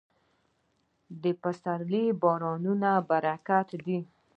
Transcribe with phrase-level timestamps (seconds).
[1.23, 3.99] د پسرلي بارانونه برکت دی.